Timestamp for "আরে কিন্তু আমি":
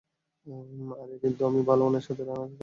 0.95-1.59